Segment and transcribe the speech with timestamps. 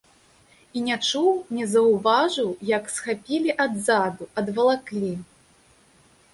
[0.79, 1.27] І не чуў,
[1.57, 5.13] не заўважыў, як схапілі адзаду, адвалаклі.